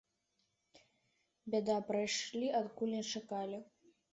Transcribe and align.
Бяда 1.55 1.77
прыйшла 1.91 2.51
адкуль 2.61 2.95
не 2.99 3.03
чакалі. 3.13 3.65